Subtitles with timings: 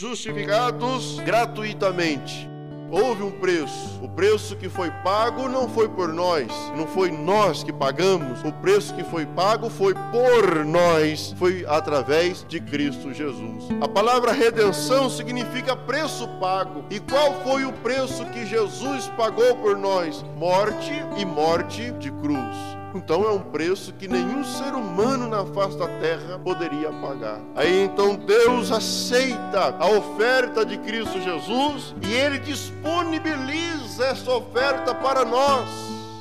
[0.00, 2.48] justificados gratuitamente.
[2.90, 4.00] Houve um preço.
[4.02, 8.42] O preço que foi pago não foi por nós, não foi nós que pagamos.
[8.42, 13.68] O preço que foi pago foi por nós, foi através de Cristo Jesus.
[13.80, 16.82] A palavra redenção significa preço pago.
[16.90, 20.24] E qual foi o preço que Jesus pagou por nós?
[20.36, 22.69] Morte e morte de cruz.
[22.94, 27.40] Então é um preço que nenhum ser humano na face da terra poderia pagar.
[27.54, 35.24] Aí então Deus aceita a oferta de Cristo Jesus e ele disponibiliza essa oferta para
[35.24, 35.68] nós.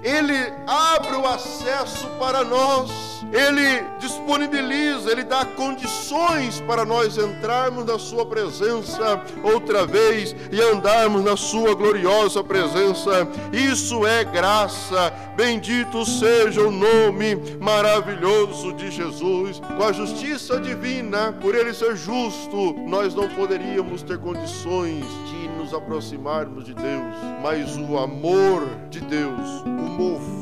[0.03, 7.99] Ele abre o acesso para nós ele disponibiliza, Ele dá condições para nós entrarmos na
[7.99, 13.27] Sua presença outra vez e andarmos na Sua gloriosa presença.
[13.51, 15.13] Isso é graça.
[15.35, 19.59] Bendito seja o nome maravilhoso de Jesus.
[19.59, 25.73] Com a justiça divina, por Ele ser justo, nós não poderíamos ter condições de nos
[25.73, 29.97] aproximarmos de Deus, mas o amor de Deus o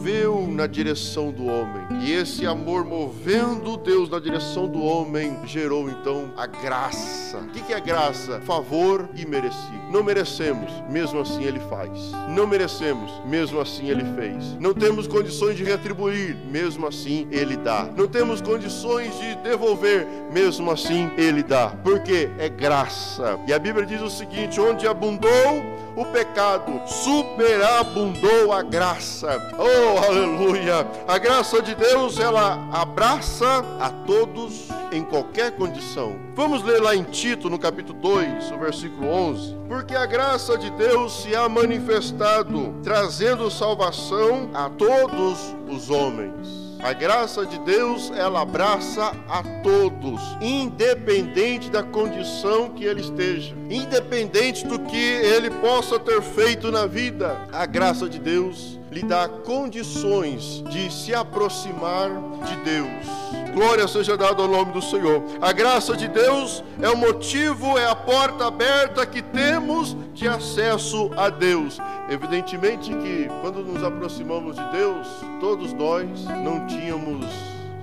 [0.08, 1.86] moveu na direção do homem.
[2.02, 7.40] E esse amor movendo Deus na direção do homem gerou então a graça.
[7.40, 8.40] O que é graça?
[8.42, 9.92] Favor e merecido.
[9.92, 11.92] Não merecemos, mesmo assim ele faz.
[12.30, 14.54] Não merecemos, mesmo assim ele fez.
[14.62, 17.90] Não temos condições de retribuir, mesmo assim ele dá.
[17.98, 21.70] Não temos condições de devolver, mesmo assim ele dá.
[21.84, 23.38] Porque é graça.
[23.46, 29.52] E a Bíblia diz o seguinte: onde abundou abundou o pecado, superabundou a graça.
[29.58, 30.88] Oh, aleluia!
[31.08, 36.16] A graça de Deus, ela abraça a todos em qualquer condição.
[36.36, 39.58] Vamos ler lá em Tito, no capítulo 2, o versículo 11.
[39.68, 46.67] Porque a graça de Deus se há manifestado, trazendo salvação a todos os homens.
[46.82, 54.66] A graça de Deus, ela abraça a todos, independente da condição que ele esteja, independente
[54.66, 57.48] do que ele possa ter feito na vida.
[57.52, 62.10] A graça de Deus lhe dá condições de se aproximar
[62.46, 63.37] de Deus.
[63.58, 65.24] Glória seja dada ao nome do Senhor.
[65.42, 71.10] A graça de Deus é o motivo, é a porta aberta que temos de acesso
[71.18, 71.80] a Deus.
[72.08, 75.08] Evidentemente que quando nos aproximamos de Deus,
[75.40, 77.26] todos nós não tínhamos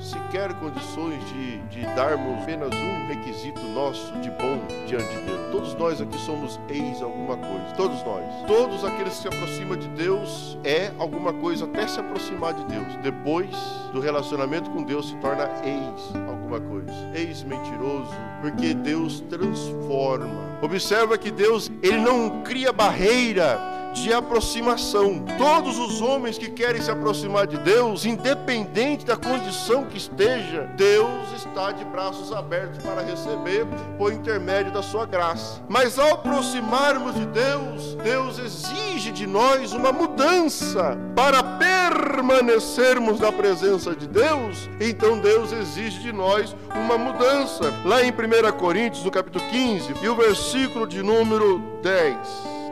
[0.04, 5.50] sequer condições de, de darmos apenas um requisito nosso de bom diante de Deus.
[5.50, 7.75] Todos nós aqui somos ex alguma coisa.
[7.76, 8.25] Todos nós.
[8.47, 12.97] Todos aqueles que se aproximam de Deus é alguma coisa até se aproximar de Deus.
[13.03, 13.50] Depois
[13.93, 16.93] do relacionamento com Deus se torna ex alguma coisa.
[17.14, 18.10] Ex mentiroso,
[18.41, 20.59] porque Deus transforma.
[20.62, 25.25] Observa que Deus, ele não cria barreira de aproximação.
[25.38, 31.32] Todos os homens que querem se aproximar de Deus, independente da condição que esteja, Deus
[31.37, 33.66] está de braços abertos para receber
[33.97, 35.62] por intermédio da sua graça.
[35.69, 43.94] Mas ao aproximarmos de Deus, Deus exige de nós uma mudança para permanecermos na presença
[43.94, 44.69] de Deus.
[44.81, 47.72] Então Deus exige de nós uma mudança.
[47.84, 52.16] Lá em 1 Coríntios, no capítulo 15, e o versículo de número 10.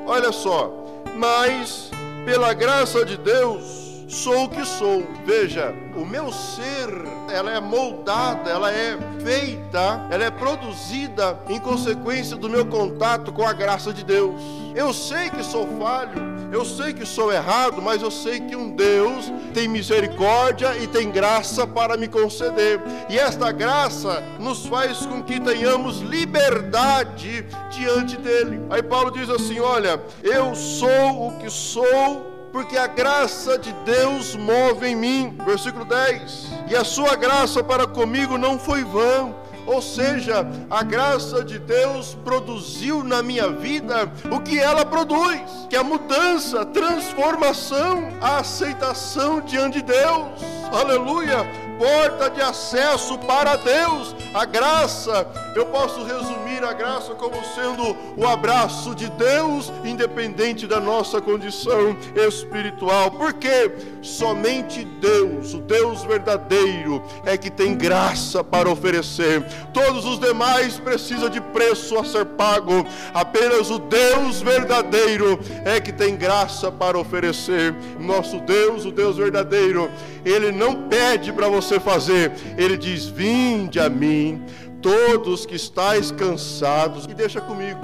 [0.07, 0.82] Olha só,
[1.17, 1.91] mas
[2.25, 5.07] pela graça de Deus sou o que sou.
[5.25, 6.89] Veja, o meu ser,
[7.33, 13.47] ela é moldada, ela é feita, ela é produzida em consequência do meu contato com
[13.47, 14.41] a graça de Deus.
[14.75, 18.71] Eu sei que sou falho, eu sei que sou errado, mas eu sei que um
[18.71, 22.79] Deus tem misericórdia e tem graça para me conceder.
[23.09, 28.61] E esta graça nos faz com que tenhamos liberdade diante dele.
[28.69, 34.37] Aí Paulo diz assim: Olha, eu sou o que sou porque a graça de Deus
[34.37, 35.39] move em mim.
[35.45, 39.35] Versículo 10: E a sua graça para comigo não foi vã
[39.67, 45.77] ou seja, a graça de Deus produziu na minha vida o que ela produz, que
[45.77, 50.29] é a mudança, transformação, a aceitação diante de Deus.
[50.73, 51.72] Aleluia!
[51.83, 55.27] Porta de acesso para Deus, a graça.
[55.57, 61.97] Eu posso resumir a graça como sendo o abraço de Deus, independente da nossa condição
[62.15, 63.11] espiritual.
[63.11, 69.43] Porque somente Deus, o Deus verdadeiro, é que tem graça para oferecer.
[69.75, 72.87] Todos os demais precisam de preço a ser pago.
[73.13, 77.75] Apenas o Deus verdadeiro é que tem graça para oferecer.
[77.99, 79.91] Nosso Deus, o Deus verdadeiro,
[80.25, 84.43] ele não pede para você fazer, ele diz: Vinde a mim,
[84.81, 87.81] todos que estáis cansados, e deixa comigo,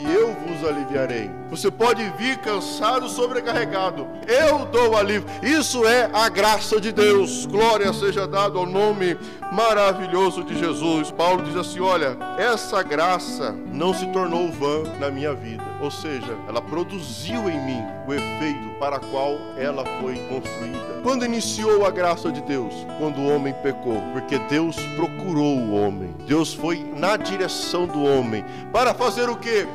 [0.00, 1.39] e eu vos aliviarei.
[1.50, 4.06] Você pode vir cansado, sobrecarregado.
[4.26, 5.28] Eu dou alívio.
[5.42, 7.44] Isso é a graça de Deus.
[7.44, 9.18] Glória seja dada ao nome
[9.52, 11.10] maravilhoso de Jesus.
[11.10, 15.64] Paulo diz assim: Olha, essa graça não se tornou vã na minha vida.
[15.80, 21.00] Ou seja, ela produziu em mim o efeito para a qual ela foi construída.
[21.02, 22.74] Quando iniciou a graça de Deus?
[22.98, 24.00] Quando o homem pecou.
[24.12, 26.14] Porque Deus procurou o homem.
[26.26, 28.44] Deus foi na direção do homem.
[28.72, 29.66] Para fazer o que?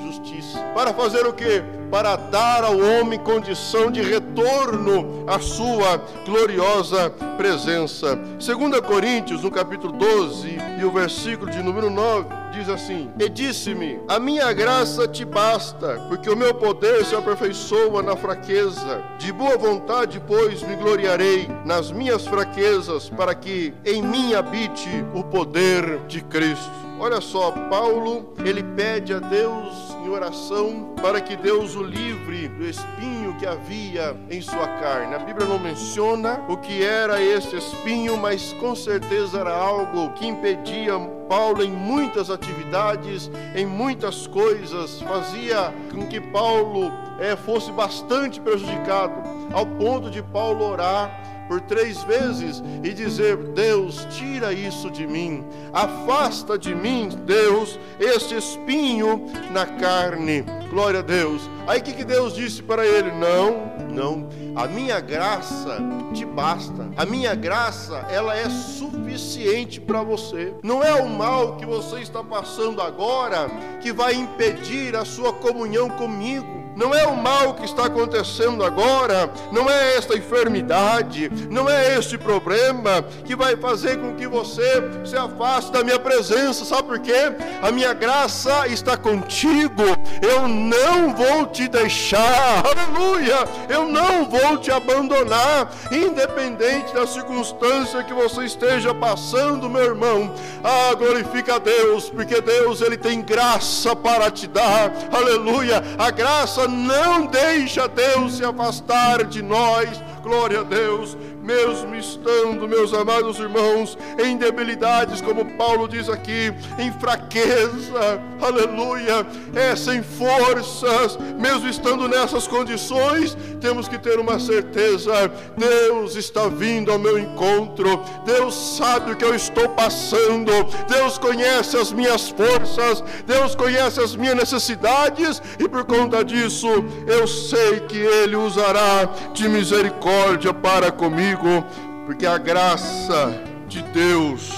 [0.00, 0.58] Justiça.
[0.74, 1.62] Para fazer o que?
[1.90, 8.16] Para dar ao homem condição de retorno à sua gloriosa presença.
[8.16, 14.00] 2 Coríntios, no capítulo 12 e o versículo de número 9, diz assim: E disse-me:
[14.08, 19.02] A minha graça te basta, porque o meu poder se aperfeiçoa na fraqueza.
[19.18, 25.24] De boa vontade, pois, me gloriarei nas minhas fraquezas, para que em mim habite o
[25.24, 26.84] poder de Cristo.
[26.98, 32.64] Olha só, Paulo, ele pede a Deus em oração para que Deus o livre do
[32.64, 35.14] espinho que havia em sua carne.
[35.14, 40.26] A Bíblia não menciona o que era esse espinho, mas com certeza era algo que
[40.26, 40.98] impedia
[41.28, 49.14] Paulo em muitas atividades, em muitas coisas, fazia com que Paulo é, fosse bastante prejudicado,
[49.52, 55.44] ao ponto de Paulo orar por três vezes e dizer: Deus, tira isso de mim,
[55.72, 60.44] afasta de mim, Deus, este espinho na carne.
[60.70, 61.48] Glória a Deus.
[61.66, 63.10] Aí o que, que Deus disse para ele?
[63.12, 65.78] Não, não, a minha graça
[66.12, 70.52] te basta, a minha graça, ela é suficiente para você.
[70.62, 73.48] Não é o mal que você está passando agora
[73.80, 76.53] que vai impedir a sua comunhão comigo.
[76.76, 82.18] Não é o mal que está acontecendo agora, não é esta enfermidade, não é este
[82.18, 86.64] problema que vai fazer com que você se afaste da minha presença.
[86.64, 87.32] Sabe por quê?
[87.62, 89.82] A minha graça está contigo.
[90.20, 92.64] Eu não vou te deixar.
[92.64, 93.46] Aleluia!
[93.68, 100.32] Eu não vou te abandonar, independente da circunstância que você esteja passando, meu irmão.
[100.62, 104.92] Ah, glorifica a Deus, porque Deus ele tem graça para te dar.
[105.12, 105.82] Aleluia!
[105.98, 109.88] A graça não deixa Deus se afastar de nós.
[110.24, 116.90] Glória a Deus mesmo estando, meus amados irmãos, em debilidades, como Paulo diz aqui, em
[116.92, 126.16] fraqueza, aleluia, é sem forças, mesmo estando nessas condições, temos que ter uma certeza: Deus
[126.16, 130.50] está vindo ao meu encontro, Deus sabe o que eu estou passando,
[130.88, 136.68] Deus conhece as minhas forças, Deus conhece as minhas necessidades, e por conta disso,
[137.06, 139.04] eu sei que Ele usará
[139.34, 140.13] de misericórdia
[140.62, 141.64] para comigo comigo,
[142.06, 143.34] porque a graça
[143.68, 144.50] de Deus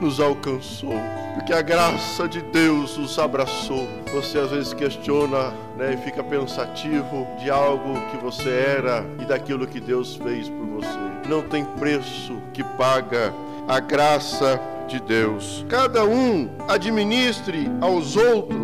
[0.00, 0.94] nos alcançou,
[1.34, 3.88] porque a graça de Deus nos abraçou.
[4.12, 9.66] Você às vezes questiona né, e fica pensativo de algo que você era e daquilo
[9.66, 11.28] que Deus fez por você.
[11.28, 13.32] Não tem preço que paga
[13.68, 15.64] a graça de Deus.
[15.68, 18.60] Cada um administre aos outros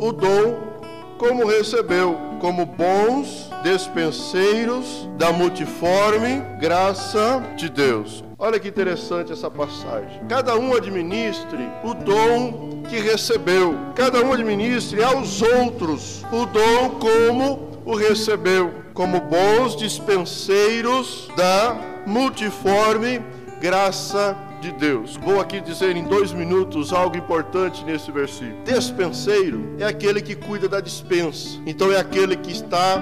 [0.00, 0.74] o dom
[1.18, 8.22] como recebeu, como bons despenseiros da multiforme graça de Deus.
[8.38, 10.20] Olha que interessante essa passagem.
[10.28, 17.80] Cada um administre o dom que recebeu, cada um administre aos outros o dom como
[17.82, 21.74] o recebeu, como bons dispenseiros da
[22.06, 23.22] multiforme
[23.58, 25.16] graça de Deus.
[25.16, 28.62] Vou aqui dizer em dois minutos algo importante nesse versículo.
[28.64, 32.98] Despenseiro é aquele que cuida da dispensa, então é aquele que está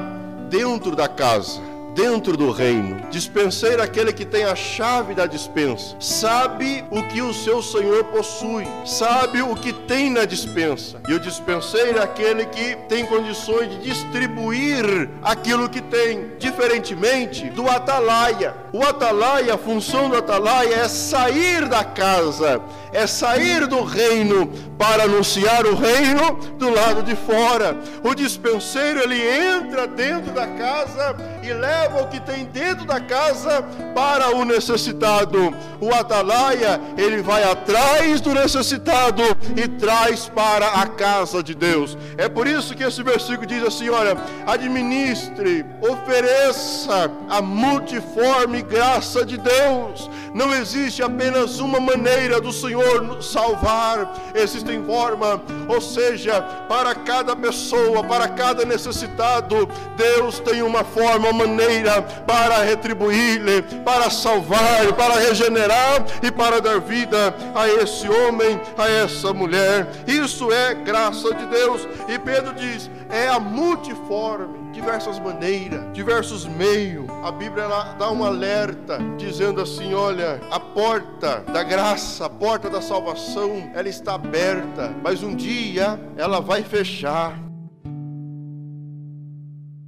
[0.48, 3.00] dentro da casa dentro do reino.
[3.10, 8.04] Dispenseiro é aquele que tem a chave da dispensa, sabe o que o seu senhor
[8.04, 11.00] possui, sabe o que tem na dispensa.
[11.08, 17.68] E o dispenseiro é aquele que tem condições de distribuir aquilo que tem, diferentemente do
[17.68, 18.61] atalaia.
[18.72, 22.58] O atalaia, a função do atalaia é sair da casa,
[22.90, 27.76] é sair do reino para anunciar o reino do lado de fora.
[28.02, 33.62] O dispenseiro ele entra dentro da casa e leva o que tem dentro da casa
[33.94, 35.54] para o necessitado.
[35.78, 39.22] O atalaia, ele vai atrás do necessitado
[39.54, 41.96] e traz para a casa de Deus.
[42.16, 49.36] É por isso que esse versículo diz assim: olha, administre, ofereça a multiforme graça de
[49.36, 50.10] Deus.
[50.34, 58.02] Não existe apenas uma maneira do Senhor salvar, existem formas, ou seja, para cada pessoa,
[58.02, 66.04] para cada necessitado, Deus tem uma forma, uma maneira para retribuir-lhe, para salvar, para regenerar
[66.22, 69.86] e para dar vida a esse homem, a essa mulher.
[70.06, 71.86] Isso é graça de Deus.
[72.08, 77.06] E Pedro diz: é a multiforme diversas maneiras, diversos meios.
[77.22, 82.82] A Bíblia dá um alerta dizendo assim: olha, a porta da graça, a porta da
[82.82, 87.38] salvação, ela está aberta, mas um dia ela vai fechar.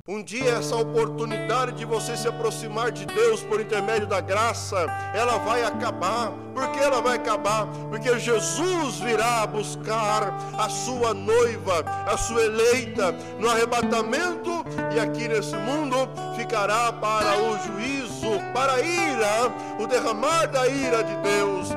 [0.07, 4.85] Um dia essa oportunidade de você se aproximar de Deus por intermédio da graça,
[5.15, 6.31] ela vai acabar.
[6.53, 7.67] Por que ela vai acabar?
[7.89, 14.63] Porque Jesus virá buscar a sua noiva, a sua eleita, no arrebatamento,
[14.95, 15.97] e aqui nesse mundo
[16.37, 21.71] ficará para o juízo, para a ira, o derramar da ira de Deus.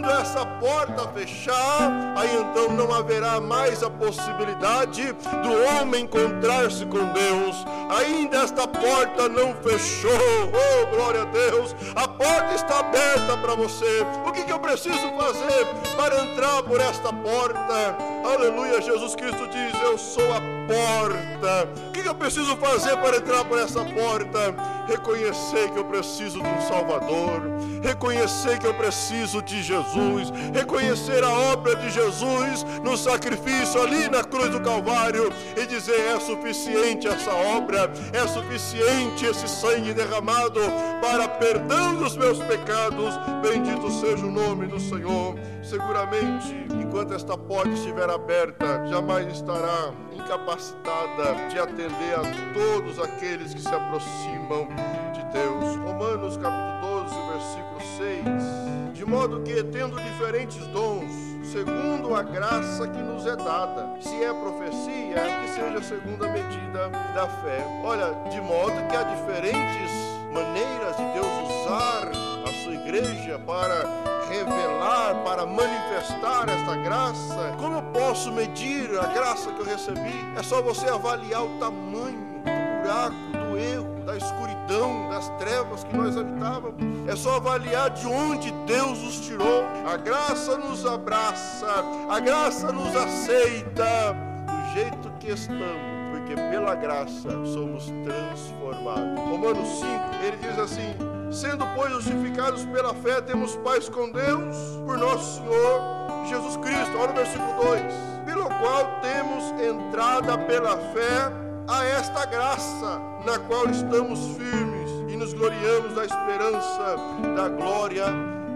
[0.00, 7.04] Quando essa porta fechar, aí então não haverá mais a possibilidade do homem encontrar-se com
[7.12, 7.66] Deus.
[7.98, 10.10] Ainda esta porta não fechou.
[10.10, 11.76] Oh, glória a Deus!
[11.94, 14.00] A porta está aberta para você.
[14.26, 17.98] O que, que eu preciso fazer para entrar por esta porta?
[18.24, 18.80] Aleluia!
[18.80, 21.68] Jesus Cristo diz: Eu sou a porta.
[21.88, 24.54] O que, eu preciso fazer para entrar por essa porta?
[24.86, 27.42] Reconhecer que eu preciso de um Salvador.
[27.82, 34.22] Reconhecer que eu preciso de Jesus, reconhecer a obra de Jesus no sacrifício ali na
[34.22, 40.60] cruz do Calvário e dizer: é suficiente essa obra, é suficiente esse sangue derramado
[41.00, 43.14] para perdão dos meus pecados.
[43.42, 45.36] Bendito seja o nome do Senhor.
[45.62, 53.60] Seguramente, enquanto esta porta estiver aberta, jamais estará incapacitada de atender a todos aqueles que
[53.60, 54.68] se aproximam
[55.12, 55.76] de Deus.
[55.76, 61.10] Romanos capítulo 12, versículo 6 de modo que, tendo diferentes dons,
[61.42, 66.90] segundo a graça que nos é dada, se é profecia, que seja segundo a medida
[67.14, 67.64] da fé.
[67.82, 69.90] Olha, de modo que há diferentes
[70.30, 72.10] maneiras de Deus usar
[72.44, 77.54] a sua igreja para revelar, para manifestar esta graça.
[77.58, 80.14] Como eu posso medir a graça que eu recebi?
[80.36, 85.96] É só você avaliar o tamanho do buraco, do erro da escuridão, das trevas que
[85.96, 86.80] nós habitávamos.
[87.08, 89.64] É só avaliar de onde Deus os tirou.
[89.86, 97.28] A graça nos abraça, a graça nos aceita do jeito que estamos porque pela graça
[97.44, 99.18] somos transformados.
[99.18, 99.86] Romanos 5,
[100.24, 100.94] ele diz assim:
[101.30, 106.98] Sendo, pois, justificados pela fé, temos paz com Deus, por nosso Senhor Jesus Cristo.
[106.98, 107.82] Olha o versículo 2:
[108.26, 111.32] Pelo qual temos entrada pela fé
[111.68, 116.96] a esta graça na qual estamos firmes e nos gloriamos da esperança
[117.36, 118.06] da glória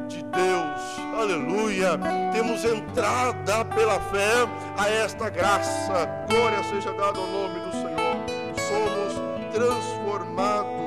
[0.08, 1.16] de Deus.
[1.16, 1.96] Aleluia!
[2.32, 6.08] Temos entrada pela fé a esta graça.
[6.28, 8.16] Glória seja dada ao nome do Senhor.
[8.56, 10.83] Somos transformados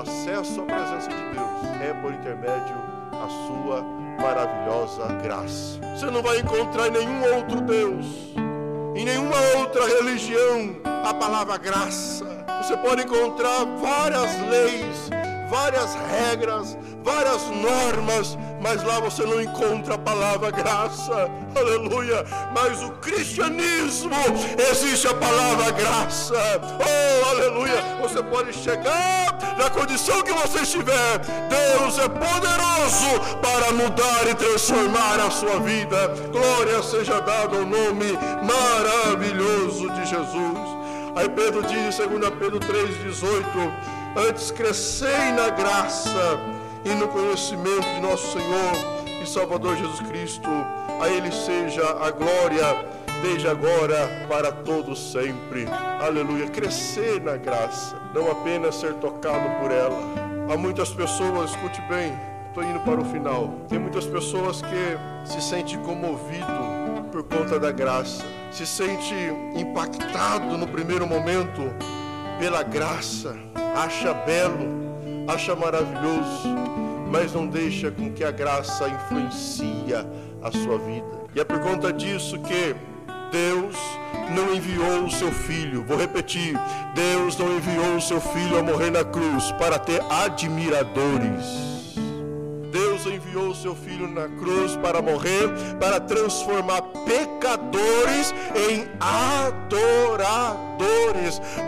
[0.00, 2.76] acesso à presença de Deus é por intermédio
[3.10, 3.82] da sua
[4.20, 5.80] maravilhosa graça.
[5.96, 8.30] Você não vai encontrar em nenhum outro Deus
[8.94, 12.26] em nenhuma outra religião a palavra graça.
[12.62, 15.10] Você pode encontrar várias leis,
[15.48, 22.24] várias regras, várias normas, mas lá você não encontra a palavra graça, aleluia.
[22.54, 24.14] Mas o cristianismo
[24.70, 26.34] existe a palavra graça,
[26.78, 27.82] oh, aleluia.
[28.02, 35.18] Você pode chegar na condição que você estiver, Deus é poderoso para mudar e transformar
[35.20, 36.08] a sua vida.
[36.30, 38.12] Glória seja dada ao nome
[38.42, 40.80] maravilhoso de Jesus.
[41.16, 43.72] Aí Pedro diz em 2 Pedro 3,18
[44.16, 46.38] Antes crescei na graça
[46.84, 50.48] e no conhecimento de nosso Senhor e Salvador Jesus Cristo.
[51.00, 52.84] A Ele seja a glória
[53.22, 55.66] desde agora para todos sempre.
[56.00, 56.48] Aleluia.
[56.48, 59.98] Crescer na graça, não apenas ser tocado por ela.
[60.52, 62.12] Há muitas pessoas, escute bem,
[62.48, 63.54] estou indo para o final.
[63.68, 66.80] Tem muitas pessoas que se sentem comovido
[67.12, 69.14] por conta da graça, se sente
[69.54, 71.60] impactado no primeiro momento
[72.38, 73.36] pela graça,
[73.76, 74.89] acha belo,
[75.26, 76.48] acha maravilhoso,
[77.10, 80.06] mas não deixa com que a graça influencia
[80.42, 81.20] a sua vida.
[81.34, 82.74] E é por conta disso que
[83.30, 83.76] Deus
[84.34, 85.84] não enviou o seu filho.
[85.84, 86.54] Vou repetir:
[86.94, 91.79] Deus não enviou o seu filho a morrer na cruz para ter admiradores.
[93.20, 100.70] Enviou o seu filho na cruz para morrer, para transformar pecadores em adoradores.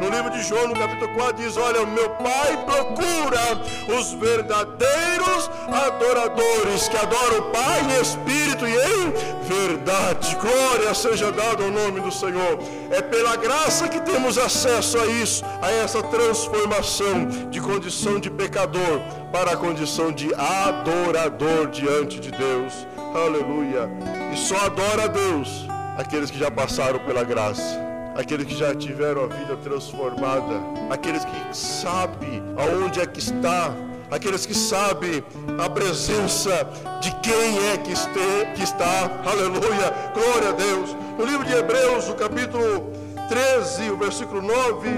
[0.01, 3.61] No livro de João, no capítulo 4, diz: Olha, o meu Pai procura
[3.99, 9.13] os verdadeiros adoradores que adoram o Pai em espírito e em
[9.47, 10.35] verdade.
[10.37, 12.59] Glória seja dada ao nome do Senhor.
[12.91, 19.01] É pela graça que temos acesso a isso, a essa transformação de condição de pecador
[19.31, 22.87] para a condição de adorador diante de Deus.
[23.15, 23.89] Aleluia.
[24.33, 27.81] E só adora a Deus aqueles que já passaram pela graça,
[28.17, 33.75] aqueles que já tiveram a vida transformada, aqueles que sabem aonde é que está,
[34.11, 35.23] aqueles que sabem
[35.63, 36.69] a presença
[37.01, 39.11] de quem é que, este, que está.
[39.25, 39.93] Aleluia.
[40.15, 40.97] Glória a Deus.
[41.19, 42.93] No livro de Hebreus, o capítulo
[43.29, 44.89] 13, o versículo 9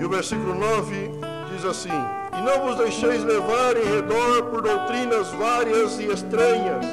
[0.00, 1.10] e o versículo 9
[1.52, 6.86] diz assim: E não vos deixeis levar em redor por doutrinas várias e estranhas,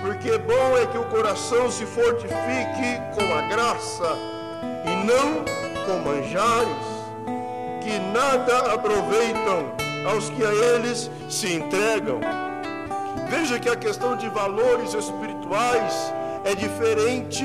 [0.00, 4.16] porque bom é que o coração se fortifique com a graça
[4.84, 5.42] e não
[5.84, 6.86] com manjares,
[7.82, 9.72] que nada aproveitam
[10.08, 12.20] aos que a eles se entregam.
[13.28, 17.44] Veja que a questão de valores espirituais é diferente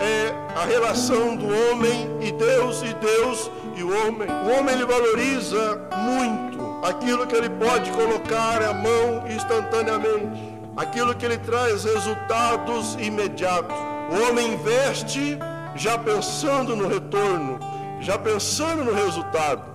[0.00, 4.28] é a relação do homem e Deus e Deus e o homem.
[4.28, 6.53] O homem ele valoriza muito
[6.84, 13.76] aquilo que ele pode colocar à mão instantaneamente, aquilo que ele traz resultados imediatos.
[14.10, 15.38] O homem investe
[15.74, 17.58] já pensando no retorno,
[18.00, 19.74] já pensando no resultado.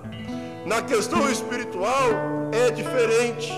[0.67, 2.11] Na questão espiritual
[2.51, 3.51] é diferente.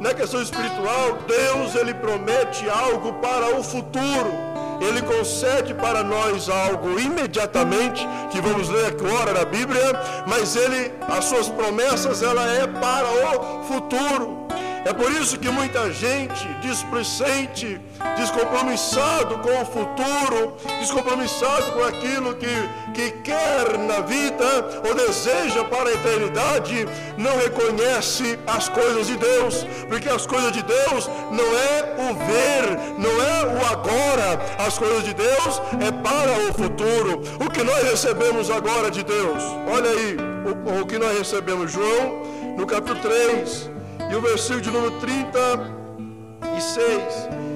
[0.00, 4.47] Na questão espiritual, Deus ele promete algo para o futuro.
[4.80, 9.82] Ele concede para nós algo imediatamente, que vamos ler agora na Bíblia,
[10.26, 14.48] mas ele, as suas promessas, ela é para o futuro.
[14.84, 17.80] É por isso que muita gente displicente,
[18.16, 22.46] descompromissado com o futuro, descompromissado com aquilo que,
[22.94, 29.66] que quer na vida ou deseja para a eternidade, não reconhece as coisas de Deus,
[29.88, 35.04] porque as coisas de Deus não é o ver, não é o agora, as coisas
[35.04, 37.22] de Deus é para o futuro.
[37.44, 40.16] O que nós recebemos agora de Deus, olha aí,
[40.46, 42.22] o, o que nós recebemos, João,
[42.56, 43.77] no capítulo 3
[44.10, 47.02] e o versículo de número 36.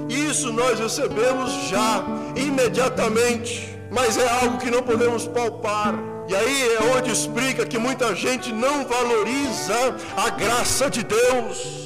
[0.08, 2.02] Isso nós recebemos já,
[2.36, 5.94] imediatamente, mas é algo que não podemos palpar.
[6.28, 11.84] E aí é onde explica que muita gente não valoriza a graça de Deus,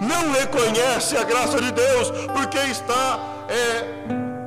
[0.00, 3.84] não reconhece a graça de Deus, porque está é,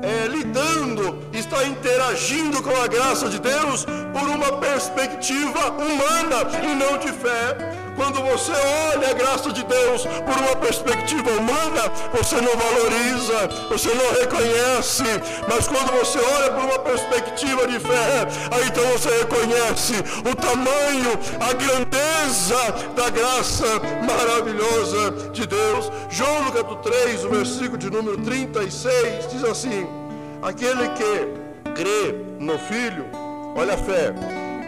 [0.01, 6.97] é, lidando, está interagindo com a graça de Deus por uma perspectiva humana e não
[6.97, 7.79] de fé.
[7.99, 8.53] Quando você
[8.93, 15.03] olha a graça de Deus por uma perspectiva humana, você não valoriza, você não reconhece.
[15.49, 21.12] Mas quando você olha por uma perspectiva de fé, aí então você reconhece o tamanho,
[21.41, 23.65] a grandeza da graça
[24.07, 25.91] maravilhosa de Deus.
[26.09, 29.85] João no capítulo 3, o versículo de número 36, diz assim:
[30.41, 33.07] Aquele que crê no Filho,
[33.57, 34.13] olha a fé,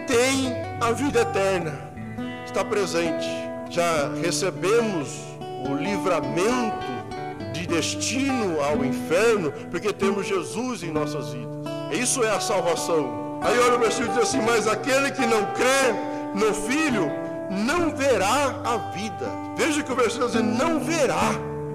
[0.05, 1.90] tem a vida eterna
[2.51, 3.27] está presente.
[3.69, 5.19] Já recebemos
[5.67, 6.91] o livramento
[7.53, 11.65] de destino ao inferno, porque temos Jesus em nossas vidas.
[11.91, 13.39] Isso é a salvação.
[13.41, 15.93] Aí olha o versículo diz assim: Mas aquele que não crê
[16.35, 17.09] no Filho
[17.49, 19.27] não verá a vida.
[19.57, 21.31] Veja que o versículo diz: Não verá,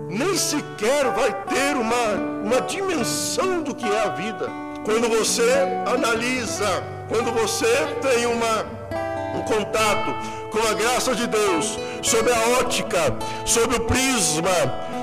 [0.08, 4.46] nem sequer vai ter uma, uma dimensão do que é a vida.
[4.84, 5.50] Quando você
[5.92, 7.66] analisa, quando você
[8.00, 8.62] tem uma,
[9.36, 13.14] um contato com a graça de Deus, sobre a ótica,
[13.44, 14.56] sobre o prisma,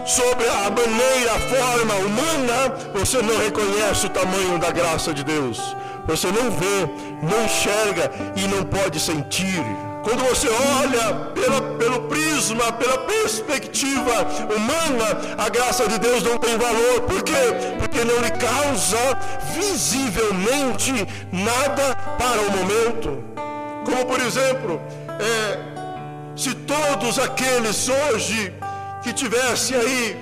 [0.03, 5.59] sobre a maneira, a forma humana, você não reconhece o tamanho da graça de Deus.
[6.07, 6.89] Você não vê,
[7.21, 9.63] não enxerga e não pode sentir.
[10.01, 16.57] Quando você olha pela, pelo prisma, pela perspectiva humana, a graça de Deus não tem
[16.57, 17.01] valor.
[17.01, 17.33] Por quê?
[17.79, 18.97] Porque não lhe causa
[19.53, 20.91] visivelmente
[21.31, 23.23] nada para o momento.
[23.85, 24.81] Como por exemplo,
[25.19, 25.59] é,
[26.35, 28.53] se todos aqueles hoje
[29.03, 30.17] que tivessem aí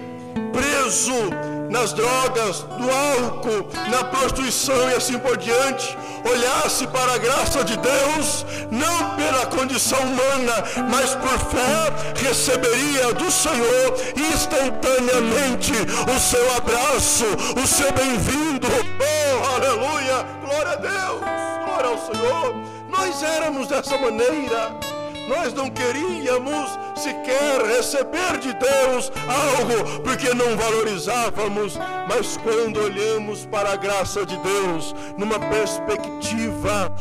[0.51, 1.29] preso
[1.69, 5.97] nas drogas, no álcool, na prostituição e assim por diante,
[6.29, 10.53] olhasse para a graça de Deus, não pela condição humana,
[10.89, 13.95] mas por fé, receberia do Senhor
[14.33, 15.71] instantaneamente
[16.13, 17.25] o seu abraço,
[17.63, 18.67] o seu bem-vindo.
[18.99, 20.25] Oh, aleluia!
[20.43, 21.21] Glória a Deus!
[21.65, 22.80] Glória ao Senhor!
[23.01, 24.90] Nós éramos dessa maneira.
[25.31, 33.71] Nós não queríamos sequer receber de Deus algo, porque não valorizávamos, mas quando olhamos para
[33.71, 36.91] a graça de Deus, numa perspectiva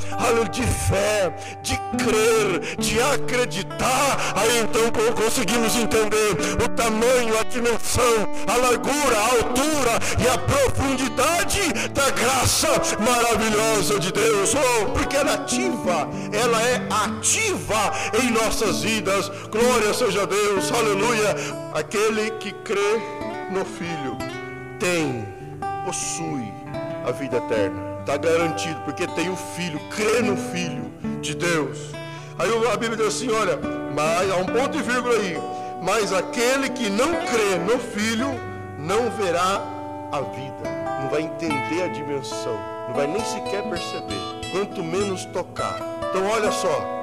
[0.50, 8.56] de fé, de crer, de acreditar, aí então conseguimos entender o tamanho, a dimensão, a
[8.56, 12.68] largura, a altura e a profundidade da graça
[13.00, 14.54] maravilhosa de Deus.
[14.54, 19.28] Oh, porque ela é ativa, ela é ativa em nossas vidas.
[19.50, 21.34] Glória seja Deus, aleluia.
[21.74, 23.00] Aquele que crê
[23.50, 24.16] no Filho
[24.78, 25.26] tem,
[25.84, 26.52] possui
[27.06, 27.90] a vida eterna.
[28.00, 31.78] Está garantido, porque tem o Filho, crê no Filho de Deus.
[32.38, 33.58] Aí a Bíblia diz assim: olha,
[33.94, 35.36] mas há um ponto e vírgula aí.
[35.82, 38.28] Mas aquele que não crê no Filho
[38.78, 39.60] não verá
[40.12, 45.78] a vida, não vai entender a dimensão, não vai nem sequer perceber, quanto menos tocar.
[46.08, 46.99] Então olha só,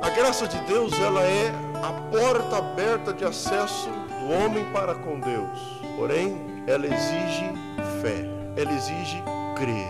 [0.00, 5.18] a graça de Deus ela é a porta aberta de acesso do homem para com
[5.20, 5.58] Deus.
[5.96, 7.50] Porém, ela exige
[8.00, 8.24] fé,
[8.56, 9.22] ela exige
[9.56, 9.88] crer.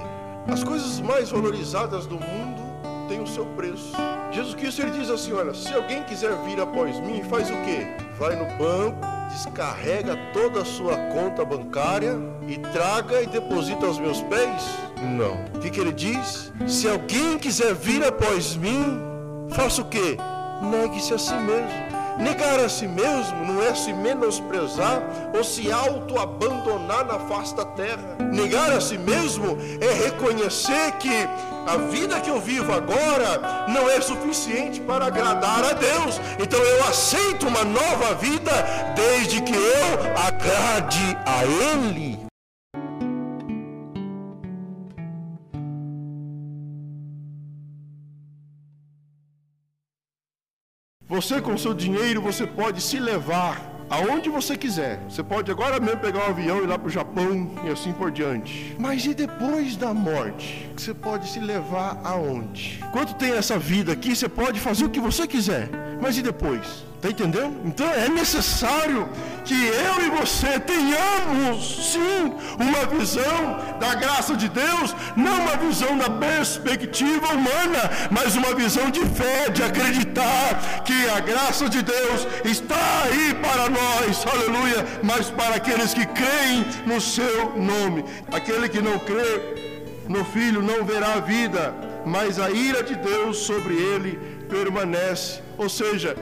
[0.50, 2.62] As coisas mais valorizadas do mundo
[3.08, 3.92] têm o seu preço.
[4.30, 7.86] Jesus Cristo ele diz assim: olha, se alguém quiser vir após mim, faz o quê?
[8.18, 12.16] Vai no banco, descarrega toda a sua conta bancária
[12.46, 14.62] e traga e deposita aos meus pés?
[15.16, 15.44] Não.
[15.54, 16.52] O que, que ele diz?
[16.66, 19.07] Se alguém quiser vir após mim,
[19.50, 20.16] faça o quê?
[20.62, 21.88] Negue-se a si mesmo.
[22.18, 25.00] Negar a si mesmo não é se menosprezar
[25.32, 28.16] ou se auto-abandonar na da terra.
[28.32, 31.28] Negar a si mesmo é reconhecer que
[31.64, 36.20] a vida que eu vivo agora não é suficiente para agradar a Deus.
[36.40, 38.50] Então eu aceito uma nova vida
[38.96, 42.17] desde que eu agrade a Ele.
[51.18, 55.00] Você com seu dinheiro, você pode se levar aonde você quiser.
[55.08, 57.92] Você pode agora mesmo pegar um avião e ir lá para o Japão e assim
[57.92, 58.76] por diante.
[58.78, 60.70] Mas e depois da morte?
[60.76, 62.78] Você pode se levar aonde?
[62.92, 65.68] Quanto tem essa vida aqui, você pode fazer o que você quiser.
[66.00, 66.88] Mas e depois?
[66.98, 67.60] Está entendendo?
[67.64, 69.08] Então é necessário
[69.44, 75.96] que eu e você tenhamos, sim, uma visão da graça de Deus, não uma visão
[75.96, 82.26] da perspectiva humana, mas uma visão de fé, de acreditar que a graça de Deus
[82.44, 88.04] está aí para nós, aleluia, mas para aqueles que creem no seu nome.
[88.32, 89.68] Aquele que não crê
[90.08, 91.72] no Filho não verá a vida,
[92.04, 95.47] mas a ira de Deus sobre ele permanece.
[95.58, 96.16] Ou seja,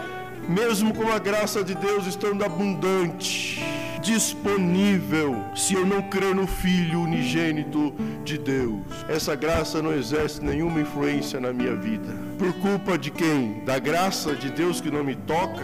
[0.48, 3.62] mesmo com a graça de Deus estando abundante,
[4.00, 7.92] disponível, se eu não crer no Filho unigênito
[8.24, 12.14] de Deus, essa graça não exerce nenhuma influência na minha vida.
[12.38, 13.64] Por culpa de quem?
[13.64, 15.62] Da graça de Deus que não me toca?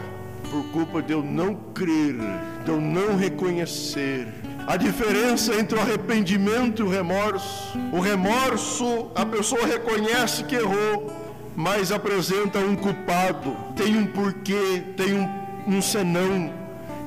[0.51, 2.17] Por culpa de eu não crer,
[2.65, 4.29] de eu não reconhecer.
[4.67, 7.79] A diferença entre o arrependimento e o remorso.
[7.91, 11.22] O remorso, a pessoa reconhece que errou,
[11.57, 15.29] mas apresenta um culpado, tem um porquê, tem um,
[15.67, 16.53] um senão.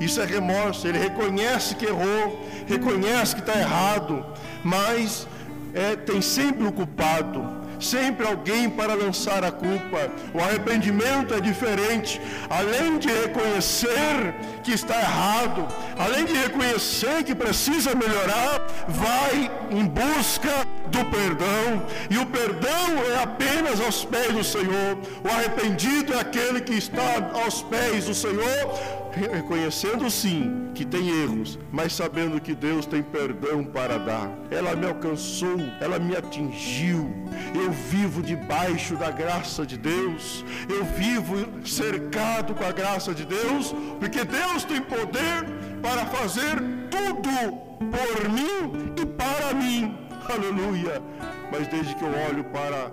[0.00, 4.24] Isso é remorso, ele reconhece que errou, reconhece que está errado,
[4.62, 5.26] mas
[5.72, 10.10] é, tem sempre o culpado sempre alguém para lançar a culpa.
[10.34, 12.20] O arrependimento é diferente.
[12.48, 15.66] Além de reconhecer que está errado,
[15.98, 21.86] além de reconhecer que precisa melhorar, vai em busca do perdão.
[22.10, 24.98] E o perdão é apenas aos pés do Senhor.
[25.24, 31.58] O arrependido é aquele que está aos pés do Senhor reconhecendo sim que tem erros,
[31.72, 34.30] mas sabendo que Deus tem perdão para dar.
[34.50, 37.10] Ela me alcançou, ela me atingiu.
[37.54, 40.44] Eu vivo debaixo da graça de Deus.
[40.68, 45.44] Eu vivo cercado com a graça de Deus, porque Deus tem poder
[45.80, 46.56] para fazer
[46.90, 49.96] tudo por mim e para mim.
[50.28, 51.02] Aleluia.
[51.50, 52.92] Mas desde que eu olho para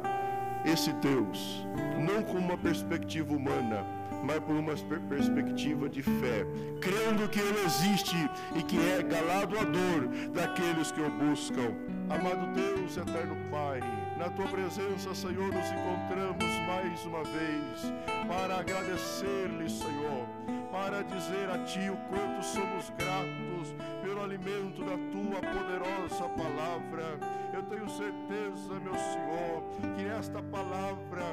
[0.63, 3.85] esse Deus, não com uma perspectiva humana,
[4.23, 4.73] mas por uma
[5.09, 6.45] perspectiva de fé,
[6.79, 8.15] crendo que Ele existe
[8.55, 11.75] e que é galardoador daqueles que o buscam.
[12.09, 13.79] Amado Deus, eterno Pai,
[14.17, 17.93] na tua presença, Senhor, nos encontramos mais uma vez
[18.27, 20.27] para agradecer-lhe, Senhor,
[20.71, 27.19] para dizer a Ti o quanto somos gratos pelo alimento da tua poderosa palavra.
[27.53, 29.63] Eu tenho certeza, meu Senhor,
[29.95, 31.23] que esta palavra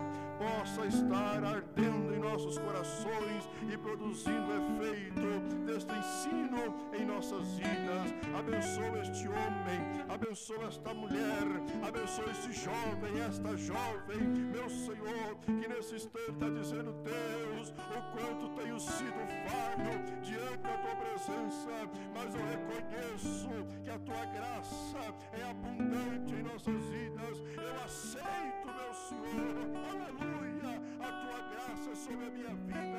[0.40, 4.48] possa estar ardendo em nossos corações e produzindo
[4.80, 8.08] efeito deste ensino em nossas vidas.
[8.38, 11.44] Abençoa este homem, abençoa esta mulher,
[11.86, 18.48] abençoa este jovem, esta jovem, meu Senhor, que nesse instante está dizendo, Deus, o quanto
[18.62, 21.70] tenho sido fardo diante da tua presença,
[22.14, 23.50] mas eu reconheço
[23.84, 27.38] que a tua graça é abundante em nossas vidas.
[27.56, 29.56] Eu aceito, meu Senhor,
[29.90, 30.29] aleluia,
[31.80, 32.89] tua graça sobre a minha vida,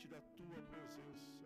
[0.00, 1.39] diante da tua presença.